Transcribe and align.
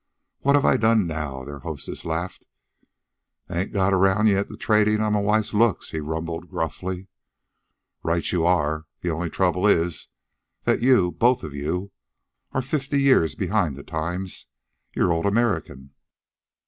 "What 0.39 0.55
have 0.55 0.65
I 0.65 0.77
done 0.77 1.05
now?" 1.05 1.43
their 1.43 1.59
hostess 1.59 2.05
laughed. 2.05 2.47
"I 3.47 3.59
ain't 3.59 3.71
got 3.71 3.93
around 3.93 4.25
yet 4.29 4.47
to 4.47 4.57
tradin' 4.57 4.99
on 4.99 5.13
my 5.13 5.19
wife's 5.21 5.53
looks," 5.53 5.91
he 5.91 5.99
rumbled 5.99 6.49
gruffly. 6.49 7.07
"Right 8.01 8.31
you 8.31 8.43
are. 8.43 8.87
The 9.01 9.11
only 9.11 9.29
trouble 9.29 9.67
is 9.67 10.07
that 10.63 10.81
you, 10.81 11.11
both 11.11 11.43
of 11.43 11.53
you, 11.53 11.91
are 12.51 12.63
fifty 12.63 12.99
years 12.99 13.35
behind 13.35 13.75
the 13.75 13.83
times. 13.83 14.47
You're 14.95 15.13
old 15.13 15.27
American. 15.27 15.91